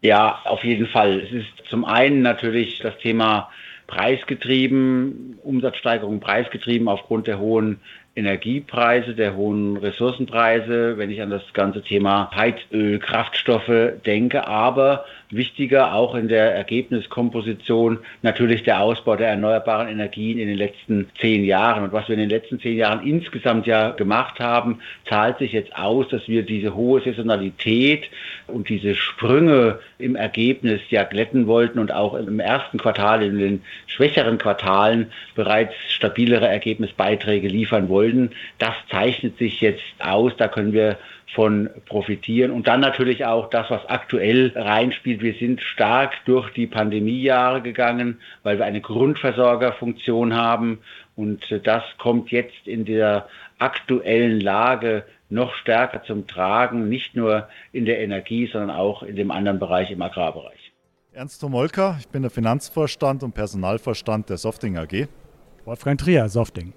Ja, 0.00 0.40
auf 0.44 0.62
jeden 0.64 0.86
Fall. 0.86 1.20
Es 1.20 1.32
ist 1.32 1.68
zum 1.70 1.84
einen 1.84 2.22
natürlich 2.22 2.78
das 2.80 2.96
Thema 2.98 3.50
preisgetrieben, 3.86 5.38
Umsatzsteigerung 5.42 6.20
preisgetrieben 6.20 6.88
aufgrund 6.88 7.26
der 7.26 7.38
hohen 7.38 7.80
Energiepreise, 8.16 9.14
der 9.14 9.34
hohen 9.34 9.76
Ressourcenpreise, 9.76 10.96
wenn 10.96 11.10
ich 11.10 11.20
an 11.20 11.30
das 11.30 11.42
ganze 11.52 11.82
Thema 11.82 12.30
Heizöl, 12.32 13.00
Kraftstoffe 13.00 13.94
denke, 14.06 14.46
aber 14.46 15.04
wichtiger 15.30 15.94
auch 15.94 16.14
in 16.14 16.28
der 16.28 16.54
Ergebniskomposition 16.54 17.98
natürlich 18.22 18.62
der 18.62 18.80
Ausbau 18.80 19.16
der 19.16 19.30
erneuerbaren 19.30 19.88
Energien 19.88 20.38
in 20.38 20.46
den 20.46 20.56
letzten 20.56 21.08
zehn 21.20 21.44
Jahren. 21.44 21.82
Und 21.82 21.92
was 21.92 22.06
wir 22.06 22.14
in 22.14 22.20
den 22.20 22.30
letzten 22.30 22.60
zehn 22.60 22.76
Jahren 22.76 23.04
insgesamt 23.04 23.66
ja 23.66 23.90
gemacht 23.90 24.38
haben, 24.38 24.78
zahlt 25.08 25.38
sich 25.38 25.52
jetzt 25.52 25.74
aus, 25.76 26.06
dass 26.08 26.28
wir 26.28 26.44
diese 26.44 26.76
hohe 26.76 27.00
Saisonalität 27.00 28.04
und 28.46 28.68
diese 28.68 28.94
Sprünge 28.94 29.80
im 29.98 30.14
Ergebnis 30.14 30.80
ja 30.90 31.02
glätten 31.02 31.48
wollten 31.48 31.80
und 31.80 31.92
auch 31.92 32.14
im 32.14 32.38
ersten 32.38 32.78
Quartal, 32.78 33.24
in 33.24 33.38
den 33.38 33.62
schwächeren 33.88 34.38
Quartalen 34.38 35.10
bereits 35.34 35.74
stabilere 35.88 36.46
Ergebnisbeiträge 36.46 37.48
liefern 37.48 37.88
wollten. 37.88 38.03
Das 38.58 38.74
zeichnet 38.90 39.38
sich 39.38 39.60
jetzt 39.60 39.82
aus. 40.00 40.32
Da 40.36 40.48
können 40.48 40.72
wir 40.72 40.98
von 41.34 41.68
profitieren. 41.86 42.50
Und 42.50 42.68
dann 42.68 42.80
natürlich 42.80 43.24
auch 43.24 43.50
das, 43.50 43.70
was 43.70 43.84
aktuell 43.86 44.52
reinspielt. 44.54 45.20
Wir 45.20 45.34
sind 45.34 45.60
stark 45.60 46.12
durch 46.26 46.50
die 46.52 46.66
Pandemiejahre 46.66 47.60
gegangen, 47.60 48.20
weil 48.42 48.58
wir 48.58 48.64
eine 48.64 48.80
Grundversorgerfunktion 48.80 50.34
haben. 50.34 50.78
Und 51.16 51.42
das 51.64 51.82
kommt 51.98 52.30
jetzt 52.30 52.66
in 52.66 52.84
der 52.84 53.28
aktuellen 53.58 54.40
Lage 54.40 55.04
noch 55.30 55.54
stärker 55.54 56.02
zum 56.04 56.26
Tragen, 56.26 56.88
nicht 56.88 57.16
nur 57.16 57.48
in 57.72 57.84
der 57.84 58.00
Energie, 58.00 58.48
sondern 58.52 58.70
auch 58.70 59.02
in 59.02 59.16
dem 59.16 59.30
anderen 59.30 59.58
Bereich, 59.58 59.90
im 59.90 60.02
Agrarbereich. 60.02 60.72
Ernst 61.12 61.40
Tomolka, 61.40 61.96
ich 62.00 62.08
bin 62.08 62.22
der 62.22 62.30
Finanzvorstand 62.30 63.22
und 63.22 63.34
Personalvorstand 63.34 64.30
der 64.30 64.36
Softing 64.36 64.76
AG. 64.76 65.08
Wolfgang 65.64 65.98
Trier, 65.98 66.28
Softing. 66.28 66.72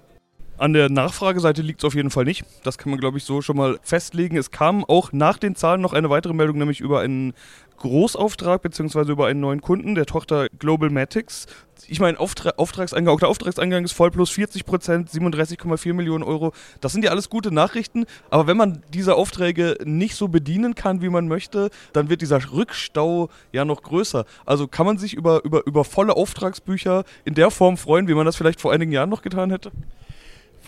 An 0.58 0.72
der 0.72 0.90
Nachfrageseite 0.90 1.62
liegt 1.62 1.80
es 1.80 1.84
auf 1.84 1.94
jeden 1.94 2.10
Fall 2.10 2.24
nicht. 2.24 2.44
Das 2.64 2.78
kann 2.78 2.90
man, 2.90 2.98
glaube 2.98 3.16
ich, 3.16 3.22
so 3.22 3.40
schon 3.42 3.56
mal 3.56 3.78
festlegen. 3.84 4.36
Es 4.36 4.50
kam 4.50 4.84
auch 4.84 5.12
nach 5.12 5.38
den 5.38 5.54
Zahlen 5.54 5.80
noch 5.80 5.92
eine 5.92 6.10
weitere 6.10 6.34
Meldung, 6.34 6.58
nämlich 6.58 6.80
über 6.80 6.98
einen 6.98 7.32
Großauftrag 7.76 8.60
bzw. 8.62 9.12
über 9.12 9.28
einen 9.28 9.38
neuen 9.38 9.60
Kunden, 9.60 9.94
der 9.94 10.04
Tochter 10.04 10.48
Global 10.58 10.90
Matics. 10.90 11.46
Ich 11.86 12.00
meine, 12.00 12.18
Auftra 12.18 12.50
Auftragseingang, 12.56 13.14
auch 13.14 13.20
der 13.20 13.28
Auftragseingang 13.28 13.84
ist 13.84 13.92
voll 13.92 14.10
plus 14.10 14.30
40 14.30 14.66
Prozent, 14.66 15.10
37,4 15.10 15.92
Millionen 15.94 16.24
Euro. 16.24 16.52
Das 16.80 16.92
sind 16.92 17.04
ja 17.04 17.12
alles 17.12 17.30
gute 17.30 17.54
Nachrichten, 17.54 18.04
aber 18.28 18.48
wenn 18.48 18.56
man 18.56 18.82
diese 18.92 19.14
Aufträge 19.14 19.78
nicht 19.84 20.16
so 20.16 20.26
bedienen 20.26 20.74
kann, 20.74 21.02
wie 21.02 21.08
man 21.08 21.28
möchte, 21.28 21.70
dann 21.92 22.10
wird 22.10 22.20
dieser 22.20 22.52
Rückstau 22.52 23.28
ja 23.52 23.64
noch 23.64 23.82
größer. 23.82 24.24
Also 24.44 24.66
kann 24.66 24.86
man 24.86 24.98
sich 24.98 25.14
über, 25.14 25.44
über, 25.44 25.64
über 25.68 25.84
volle 25.84 26.16
Auftragsbücher 26.16 27.04
in 27.24 27.34
der 27.34 27.52
Form 27.52 27.76
freuen, 27.76 28.08
wie 28.08 28.14
man 28.14 28.26
das 28.26 28.34
vielleicht 28.34 28.60
vor 28.60 28.72
einigen 28.72 28.90
Jahren 28.90 29.08
noch 29.08 29.22
getan 29.22 29.50
hätte? 29.50 29.70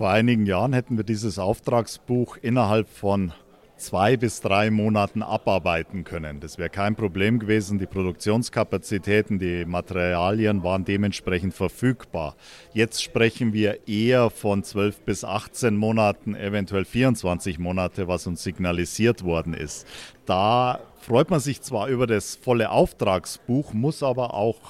Vor 0.00 0.08
einigen 0.08 0.46
Jahren 0.46 0.72
hätten 0.72 0.96
wir 0.96 1.04
dieses 1.04 1.38
Auftragsbuch 1.38 2.38
innerhalb 2.40 2.88
von 2.88 3.34
zwei 3.76 4.16
bis 4.16 4.40
drei 4.40 4.70
Monaten 4.70 5.22
abarbeiten 5.22 6.04
können. 6.04 6.40
Das 6.40 6.56
wäre 6.56 6.70
kein 6.70 6.96
Problem 6.96 7.38
gewesen. 7.38 7.78
Die 7.78 7.84
Produktionskapazitäten, 7.84 9.38
die 9.38 9.66
Materialien 9.66 10.62
waren 10.62 10.86
dementsprechend 10.86 11.52
verfügbar. 11.52 12.34
Jetzt 12.72 13.02
sprechen 13.02 13.52
wir 13.52 13.86
eher 13.86 14.30
von 14.30 14.64
12 14.64 15.02
bis 15.02 15.22
18 15.22 15.76
Monaten, 15.76 16.34
eventuell 16.34 16.86
24 16.86 17.58
Monate, 17.58 18.08
was 18.08 18.26
uns 18.26 18.42
signalisiert 18.42 19.22
worden 19.22 19.52
ist. 19.52 19.86
Da 20.24 20.80
freut 20.98 21.28
man 21.28 21.40
sich 21.40 21.60
zwar 21.60 21.88
über 21.88 22.06
das 22.06 22.36
volle 22.36 22.70
Auftragsbuch, 22.70 23.74
muss 23.74 24.02
aber 24.02 24.32
auch 24.32 24.60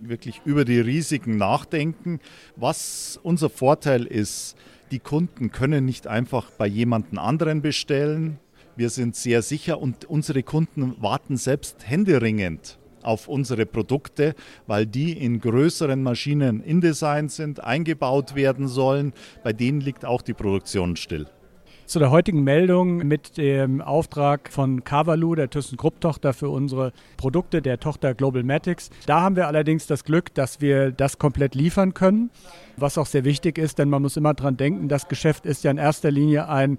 wirklich 0.00 0.40
über 0.44 0.64
die 0.64 0.80
Risiken 0.80 1.36
nachdenken. 1.36 2.18
Was 2.56 3.20
unser 3.22 3.50
Vorteil 3.50 4.04
ist, 4.04 4.56
die 4.90 4.98
Kunden 4.98 5.50
können 5.52 5.84
nicht 5.84 6.06
einfach 6.06 6.50
bei 6.50 6.66
jemandem 6.66 7.18
anderen 7.18 7.62
bestellen. 7.62 8.38
Wir 8.76 8.90
sind 8.90 9.14
sehr 9.14 9.42
sicher 9.42 9.80
und 9.80 10.04
unsere 10.04 10.42
Kunden 10.42 10.96
warten 11.00 11.36
selbst 11.36 11.88
händeringend 11.88 12.78
auf 13.02 13.28
unsere 13.28 13.66
Produkte, 13.66 14.34
weil 14.66 14.86
die 14.86 15.12
in 15.12 15.40
größeren 15.40 16.02
Maschinen 16.02 16.62
in 16.62 16.80
Design 16.80 17.28
sind, 17.28 17.62
eingebaut 17.62 18.34
werden 18.34 18.68
sollen. 18.68 19.12
Bei 19.42 19.52
denen 19.52 19.80
liegt 19.80 20.04
auch 20.04 20.22
die 20.22 20.34
Produktion 20.34 20.96
still 20.96 21.26
zu 21.90 21.98
der 21.98 22.12
heutigen 22.12 22.44
Meldung 22.44 22.98
mit 22.98 23.36
dem 23.36 23.80
Auftrag 23.80 24.52
von 24.52 24.84
Cavalu, 24.84 25.34
der 25.34 25.50
ThyssenKrupp-Tochter 25.50 26.32
für 26.32 26.48
unsere 26.48 26.92
Produkte 27.16 27.62
der 27.62 27.80
Tochter 27.80 28.14
Global 28.14 28.44
Matics. 28.44 28.90
Da 29.06 29.22
haben 29.22 29.34
wir 29.34 29.48
allerdings 29.48 29.88
das 29.88 30.04
Glück, 30.04 30.32
dass 30.34 30.60
wir 30.60 30.92
das 30.92 31.18
komplett 31.18 31.56
liefern 31.56 31.92
können, 31.92 32.30
was 32.76 32.96
auch 32.96 33.06
sehr 33.06 33.24
wichtig 33.24 33.58
ist, 33.58 33.80
denn 33.80 33.90
man 33.90 34.02
muss 34.02 34.16
immer 34.16 34.34
daran 34.34 34.56
denken, 34.56 34.86
das 34.86 35.08
Geschäft 35.08 35.46
ist 35.46 35.64
ja 35.64 35.72
in 35.72 35.78
erster 35.78 36.12
Linie 36.12 36.48
ein 36.48 36.78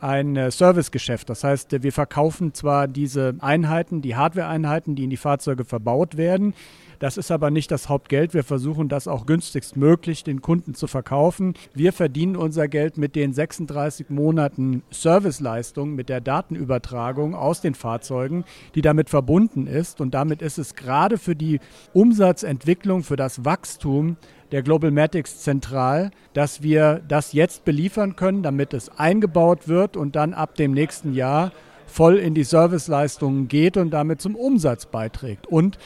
ein 0.00 0.36
äh, 0.36 0.50
Servicegeschäft. 0.50 1.28
Das 1.30 1.44
heißt, 1.44 1.82
wir 1.82 1.92
verkaufen 1.92 2.54
zwar 2.54 2.88
diese 2.88 3.34
Einheiten, 3.40 4.02
die 4.02 4.16
Hardware-Einheiten, 4.16 4.96
die 4.96 5.04
in 5.04 5.10
die 5.10 5.16
Fahrzeuge 5.16 5.64
verbaut 5.64 6.16
werden, 6.16 6.54
das 7.00 7.16
ist 7.16 7.30
aber 7.30 7.50
nicht 7.50 7.70
das 7.70 7.88
Hauptgeld. 7.88 8.34
Wir 8.34 8.44
versuchen 8.44 8.90
das 8.90 9.08
auch 9.08 9.24
günstigst 9.24 9.74
möglich 9.74 10.22
den 10.22 10.42
Kunden 10.42 10.74
zu 10.74 10.86
verkaufen. 10.86 11.54
Wir 11.72 11.94
verdienen 11.94 12.36
unser 12.36 12.68
Geld 12.68 12.98
mit 12.98 13.16
den 13.16 13.32
36 13.32 14.10
Monaten 14.10 14.82
Serviceleistung, 14.90 15.94
mit 15.94 16.10
der 16.10 16.20
Datenübertragung 16.20 17.34
aus 17.34 17.62
den 17.62 17.74
Fahrzeugen, 17.74 18.44
die 18.74 18.82
damit 18.82 19.08
verbunden 19.08 19.66
ist. 19.66 20.02
Und 20.02 20.12
damit 20.12 20.42
ist 20.42 20.58
es 20.58 20.74
gerade 20.74 21.16
für 21.16 21.34
die 21.34 21.58
Umsatzentwicklung, 21.94 23.02
für 23.02 23.16
das 23.16 23.46
Wachstum 23.46 24.18
der 24.52 24.62
Global 24.62 24.90
Matics 24.90 25.40
zentral, 25.40 26.10
dass 26.32 26.62
wir 26.62 27.00
das 27.06 27.32
jetzt 27.32 27.64
beliefern 27.64 28.16
können, 28.16 28.42
damit 28.42 28.74
es 28.74 28.88
eingebaut 28.98 29.68
wird 29.68 29.96
und 29.96 30.16
dann 30.16 30.34
ab 30.34 30.54
dem 30.56 30.72
nächsten 30.72 31.14
Jahr 31.14 31.52
voll 31.86 32.16
in 32.16 32.34
die 32.34 32.44
Serviceleistungen 32.44 33.48
geht 33.48 33.76
und 33.76 33.90
damit 33.90 34.20
zum 34.20 34.36
Umsatz 34.36 34.86
beiträgt. 34.86 35.46
Und 35.46 35.78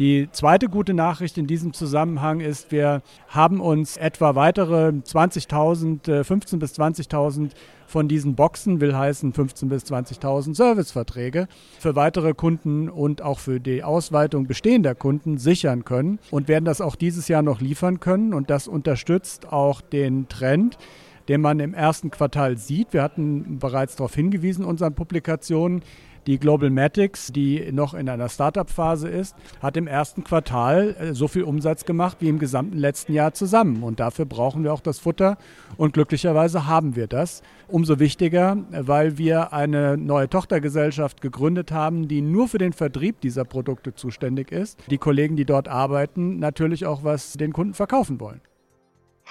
die 0.00 0.30
zweite 0.32 0.70
gute 0.70 0.94
Nachricht 0.94 1.36
in 1.36 1.46
diesem 1.46 1.74
Zusammenhang 1.74 2.40
ist, 2.40 2.72
wir 2.72 3.02
haben 3.28 3.60
uns 3.60 3.98
etwa 3.98 4.34
weitere 4.34 4.88
20.000, 4.88 6.22
15.000 6.24 6.54
äh, 6.54 6.56
bis 6.56 6.72
20.000 6.78 7.50
von 7.86 8.08
diesen 8.08 8.34
Boxen, 8.34 8.80
will 8.80 8.96
heißen 8.96 9.34
15.000 9.34 9.68
bis 9.68 9.84
20.000 9.84 10.54
Serviceverträge 10.54 11.48
für 11.78 11.96
weitere 11.96 12.32
Kunden 12.32 12.88
und 12.88 13.20
auch 13.20 13.40
für 13.40 13.60
die 13.60 13.84
Ausweitung 13.84 14.46
bestehender 14.46 14.94
Kunden 14.94 15.36
sichern 15.36 15.84
können 15.84 16.18
und 16.30 16.48
werden 16.48 16.64
das 16.64 16.80
auch 16.80 16.96
dieses 16.96 17.28
Jahr 17.28 17.42
noch 17.42 17.60
liefern 17.60 18.00
können. 18.00 18.32
Und 18.32 18.48
das 18.48 18.68
unterstützt 18.68 19.52
auch 19.52 19.82
den 19.82 20.30
Trend, 20.30 20.78
den 21.28 21.42
man 21.42 21.60
im 21.60 21.74
ersten 21.74 22.10
Quartal 22.10 22.56
sieht. 22.56 22.94
Wir 22.94 23.02
hatten 23.02 23.58
bereits 23.58 23.96
darauf 23.96 24.14
hingewiesen 24.14 24.64
in 24.64 24.70
unseren 24.70 24.94
Publikationen, 24.94 25.82
Die 26.30 26.38
Global 26.38 26.70
Matics, 26.70 27.32
die 27.32 27.72
noch 27.72 27.92
in 27.92 28.08
einer 28.08 28.28
Startup-Phase 28.28 29.08
ist, 29.08 29.34
hat 29.60 29.76
im 29.76 29.88
ersten 29.88 30.22
Quartal 30.22 30.94
äh, 30.96 31.12
so 31.12 31.26
viel 31.26 31.42
Umsatz 31.42 31.84
gemacht 31.84 32.18
wie 32.20 32.28
im 32.28 32.38
gesamten 32.38 32.78
letzten 32.78 33.14
Jahr 33.14 33.34
zusammen. 33.34 33.82
Und 33.82 33.98
dafür 33.98 34.26
brauchen 34.26 34.62
wir 34.62 34.72
auch 34.72 34.80
das 34.80 35.00
Futter. 35.00 35.38
Und 35.76 35.92
glücklicherweise 35.92 36.68
haben 36.68 36.94
wir 36.94 37.08
das. 37.08 37.42
Umso 37.66 37.98
wichtiger, 37.98 38.58
weil 38.70 39.18
wir 39.18 39.52
eine 39.52 39.96
neue 39.96 40.30
Tochtergesellschaft 40.30 41.20
gegründet 41.20 41.72
haben, 41.72 42.06
die 42.06 42.22
nur 42.22 42.46
für 42.46 42.58
den 42.58 42.74
Vertrieb 42.74 43.20
dieser 43.22 43.44
Produkte 43.44 43.96
zuständig 43.96 44.52
ist. 44.52 44.78
Die 44.88 44.98
Kollegen, 44.98 45.34
die 45.34 45.44
dort 45.44 45.66
arbeiten, 45.66 46.38
natürlich 46.38 46.86
auch 46.86 47.02
was 47.02 47.32
den 47.32 47.52
Kunden 47.52 47.74
verkaufen 47.74 48.20
wollen. 48.20 48.40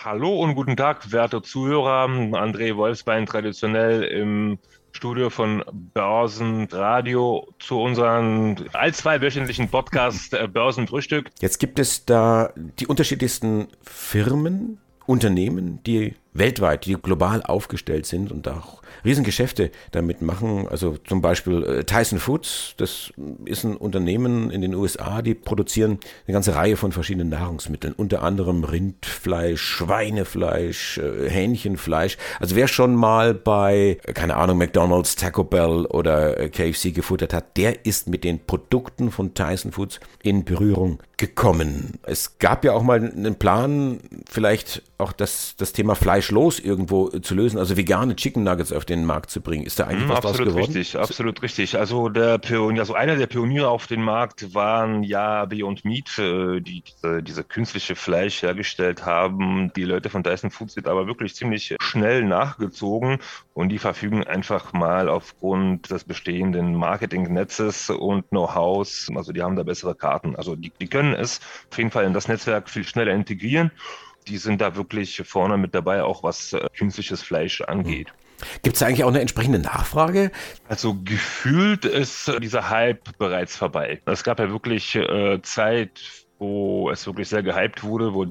Hallo 0.03 0.41
und 0.41 0.56
guten 0.56 0.75
Tag, 0.75 1.13
werte 1.13 1.41
Zuhörer. 1.41 2.06
André 2.06 2.75
Wolfsbein, 2.75 3.25
traditionell 3.25 4.03
im 4.03 4.58
Studio 5.00 5.29
von 5.29 5.63
Börsenradio 5.94 7.48
zu 7.58 7.79
unserem 7.79 8.58
allzweiwöchentlichen 8.74 9.70
Podcast 9.70 10.34
äh, 10.34 10.46
Börsenfrühstück. 10.46 11.29
Jetzt 11.39 11.58
gibt 11.60 11.79
es 11.79 12.03
da 12.03 12.51
die 12.58 12.86
unterschiedlichsten 12.86 13.70
Firmen, 13.82 14.77
Unternehmen, 15.06 15.82
die 15.86 16.15
weltweit, 16.34 16.86
die 16.86 16.94
global 16.94 17.42
aufgestellt 17.44 18.06
sind 18.06 18.32
und 18.32 18.48
auch 18.48 18.82
Riesengeschäfte 19.06 19.72
damit 19.92 20.22
machen. 20.22 20.68
Also 20.68 20.98
zum 20.98 21.22
Beispiel 21.22 21.64
äh, 21.64 21.84
Tyson 21.84 22.20
Foods, 22.20 22.74
das 22.78 23.12
ist 23.46 23.64
ein 23.64 23.78
Unternehmen 23.78 24.52
in 24.52 24.62
den 24.62 24.76
USA, 24.76 25.22
die 25.22 25.34
produzieren 25.34 26.00
eine 26.28 26.34
ganze 26.34 26.56
Reihe 26.56 26.78
von 26.78 26.92
verschiedenen 26.92 27.30
Nahrungsmitteln, 27.30 27.94
unter 27.94 28.24
anderem 28.24 28.64
Rindfleisch, 28.64 29.62
Schweinefleisch, 29.62 30.98
äh, 30.98 31.30
Hähnchenfleisch. 31.30 32.18
Also 32.40 32.56
wer 32.56 32.68
schon 32.68 32.96
mal 32.96 33.34
bei, 33.34 33.98
äh, 34.04 34.14
keine 34.14 34.36
Ahnung, 34.36 34.58
McDonald's, 34.58 35.16
Taco 35.16 35.44
Bell 35.44 35.86
oder 35.86 36.50
KFC 36.50 36.94
gefuttert 36.94 37.34
hat, 37.34 37.58
der 37.58 37.86
ist 37.86 38.08
mit 38.08 38.24
den 38.24 38.46
Produkten 38.46 39.12
von 39.12 39.34
Tyson 39.34 39.72
Foods 39.72 40.00
in 40.22 40.46
Berührung 40.46 41.00
gekommen. 41.18 42.00
Es 42.04 42.40
gab 42.40 42.64
ja 42.64 42.74
auch 42.74 42.84
mal 42.84 43.00
einen 43.00 43.36
Plan, 43.36 44.00
vielleicht 44.30 44.84
auch 44.98 45.12
das, 45.12 45.56
das 45.58 45.74
Thema 45.74 45.96
Fleisch 45.96 46.19
los 46.32 46.60
irgendwo 46.60 47.10
zu 47.10 47.36
lösen, 47.36 47.58
also 47.58 47.78
vegane 47.78 48.16
Chicken 48.16 48.44
Nuggets 48.44 48.72
auf 48.72 48.86
den 48.86 49.06
Markt 49.06 49.30
zu 49.30 49.42
bringen. 49.42 49.66
Ist 49.66 49.80
da 49.80 49.86
eigentlich 49.86 50.08
mm, 50.08 50.10
was 50.10 50.18
absolut 50.18 50.40
draus 50.40 50.48
geworden? 50.48 50.74
Richtig, 50.74 50.98
absolut 50.98 51.42
richtig. 51.42 51.78
Also 51.78 52.10
der 52.10 52.38
Pionier, 52.38 52.82
also 52.82 52.94
einer 52.94 53.16
der 53.16 53.28
Pioniere 53.28 53.70
auf 53.70 53.88
dem 53.88 54.02
Markt 54.02 54.54
waren 54.54 55.04
ja 55.04 55.46
Beyond 55.46 55.86
Meat, 55.86 56.20
äh, 56.20 56.60
die 56.60 56.82
diese, 56.82 57.24
diese 57.24 57.44
künstliche 57.44 57.96
Fleisch 57.96 58.42
hergestellt 58.42 59.06
haben. 59.06 59.72
Die 59.76 59.84
Leute 59.84 60.10
von 60.10 60.24
Dyson 60.24 60.52
Foods 60.52 60.74
sind 60.74 60.88
aber 60.88 61.08
wirklich 61.08 61.36
ziemlich 61.36 61.76
schnell 61.82 62.24
nachgezogen 62.24 63.20
und 63.54 63.70
die 63.70 63.80
verfügen 63.80 64.24
einfach 64.24 64.74
mal 64.74 65.10
aufgrund 65.10 65.90
des 65.90 66.04
bestehenden 66.04 66.76
Marketingnetzes 66.76 67.90
und 67.90 68.30
Know-hows, 68.30 69.10
also 69.16 69.32
die 69.32 69.42
haben 69.42 69.56
da 69.56 69.64
bessere 69.64 69.96
Karten. 69.96 70.36
Also 70.36 70.56
die, 70.56 70.72
die 70.80 70.88
können 70.88 71.14
es 71.14 71.40
auf 71.72 71.78
jeden 71.78 71.92
Fall 71.92 72.06
in 72.06 72.14
das 72.14 72.28
Netzwerk 72.28 72.70
viel 72.70 72.84
schneller 72.84 73.14
integrieren 73.14 73.72
die 74.30 74.38
sind 74.38 74.62
da 74.62 74.76
wirklich 74.76 75.22
vorne 75.26 75.58
mit 75.58 75.76
dabei, 75.76 76.04
auch 76.04 76.24
was 76.24 76.54
äh, 76.54 76.68
künstliches 76.78 77.22
Fleisch 77.22 77.62
angeht. 77.62 78.14
Gibt 78.62 78.78
es 78.78 78.84
eigentlich 78.84 79.04
auch 79.04 79.10
eine 79.10 79.20
entsprechende 79.20 79.60
Nachfrage? 79.60 80.32
Also 80.70 80.96
gefühlt 81.04 81.84
ist 81.84 82.32
dieser 82.42 82.70
Hype 82.70 83.18
bereits 83.18 83.58
vorbei. 83.58 84.02
Es 84.06 84.24
gab 84.24 84.40
ja 84.40 84.50
wirklich 84.50 84.96
äh, 84.96 85.42
Zeit, 85.42 86.00
wo 86.40 86.90
es 86.90 87.06
wirklich 87.06 87.28
sehr 87.28 87.44
gehypt 87.44 87.84
wurde, 87.84 88.14
wo, 88.14 88.26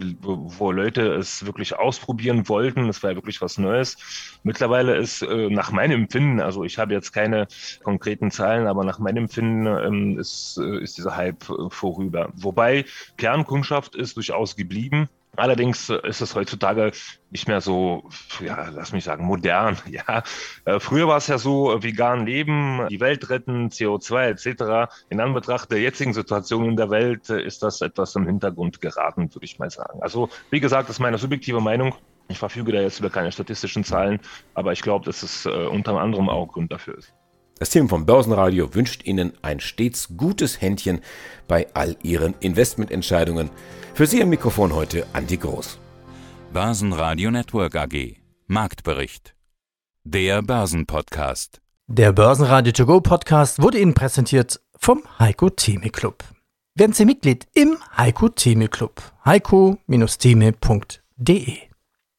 wo 0.59 0.73
Leute 0.73 1.13
es 1.15 1.45
wirklich 1.45 1.77
ausprobieren 1.77 2.49
wollten. 2.49 2.89
Es 2.89 3.03
war 3.03 3.11
ja 3.11 3.17
wirklich 3.17 3.43
was 3.43 3.59
Neues. 3.59 3.97
Mittlerweile 4.43 4.97
ist 4.97 5.23
äh, 5.23 5.51
nach 5.51 5.71
meinem 5.71 6.03
Empfinden, 6.03 6.41
also 6.41 6.65
ich 6.65 6.79
habe 6.79 6.95
jetzt 6.95 7.13
keine 7.13 7.47
konkreten 7.85 8.31
Zahlen, 8.31 8.67
aber 8.67 8.85
nach 8.85 8.99
meinem 8.99 9.25
Empfinden 9.25 9.67
ähm, 9.67 10.19
ist, 10.19 10.59
äh, 10.59 10.83
ist 10.83 10.97
dieser 10.97 11.17
Hype 11.17 11.51
äh, 11.51 11.69
vorüber. 11.69 12.31
Wobei 12.35 12.87
Kernkundschaft 13.19 13.95
ist 13.95 14.17
durchaus 14.17 14.57
geblieben. 14.57 15.11
Allerdings 15.37 15.89
äh, 15.89 16.01
ist 16.05 16.21
es 16.21 16.35
heutzutage 16.35 16.93
nicht 17.31 17.47
mehr 17.47 17.61
so, 17.61 18.09
ja, 18.41 18.69
lass 18.71 18.93
mich 18.93 19.05
sagen, 19.05 19.25
modern. 19.25 19.77
Ja, 19.89 20.23
äh, 20.65 20.81
früher 20.81 21.09
war 21.09 21.17
es 21.17 21.27
ja 21.29 21.39
so, 21.39 21.83
vegan 21.83 22.27
leben, 22.27 22.87
die 22.91 23.01
Welt 23.01 23.31
retten, 23.31 23.69
CO2 23.69 24.29
etc. 24.29 24.93
In 25.09 25.21
Anbetracht 25.21 25.71
der 25.71 25.81
jetzigen 25.81 26.13
Situation 26.13 26.65
in 26.67 26.77
der 26.77 26.91
Welt 26.91 27.31
äh, 27.31 27.43
ist 27.43 27.63
das 27.63 27.81
etwas 27.81 28.15
im 28.17 28.27
Hintergrund 28.27 28.81
geraten, 28.81 29.35
würde 29.35 29.45
ich 29.45 29.59
mal 29.59 29.71
sagen. 29.71 30.03
Also 30.03 30.29
wie 30.51 30.61
gesagt, 30.61 30.89
das 30.89 30.97
ist 30.97 31.01
meine 31.01 31.19
subjektive 31.19 31.61
Meinung. 31.61 31.95
Ich 32.29 32.39
verfüge 32.39 32.73
da 32.73 32.81
jetzt 32.81 33.01
über 33.01 33.09
keine 33.09 33.33
statistischen 33.33 33.85
Zahlen, 33.85 34.21
aber 34.55 34.73
ich 34.73 34.83
glaube, 34.83 35.07
dass 35.07 35.23
es 35.23 35.47
äh, 35.47 35.49
unter 35.49 35.99
anderem 35.99 36.29
auch 36.29 36.49
Grund 36.49 36.71
dafür 36.71 36.99
ist. 36.99 37.15
Das 37.59 37.71
Team 37.71 37.89
vom 37.89 38.05
Börsenradio 38.07 38.73
wünscht 38.75 39.05
Ihnen 39.05 39.33
ein 39.43 39.59
stets 39.61 40.11
gutes 40.17 40.61
Händchen 40.61 41.01
bei 41.49 41.67
all 41.75 41.97
Ihren 42.03 42.35
Investmententscheidungen. 42.41 43.51
Für 43.95 44.07
Sie 44.07 44.23
am 44.23 44.29
Mikrofon 44.29 44.73
heute 44.75 45.07
Andi 45.13 45.39
Groß. 45.39 45.81
Börsenradio 46.53 47.33
Network 47.33 47.75
AG. 47.75 48.15
Marktbericht. 48.47 49.35
Der 50.05 50.43
Börsenpodcast. 50.43 51.61
Der 51.89 52.13
Börsenradio 52.13 52.73
To 52.73 52.87
Go 52.87 53.01
Podcast 53.01 53.61
wurde 53.61 53.81
Ihnen 53.81 53.95
präsentiert 53.95 54.61
vom 54.79 55.03
Heiko 55.19 55.51
Theme 55.51 55.91
Club. 55.91 56.23
Werden 56.77 56.93
Sie 56.93 57.05
Mitglied 57.05 57.49
im 57.55 57.77
Heiko 57.97 58.29
Theme 58.29 58.69
Club. 58.69 59.03
heiko-theme.de 59.25 61.68